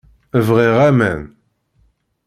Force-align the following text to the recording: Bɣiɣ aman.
Bɣiɣ 0.47 0.77
aman. 0.89 1.21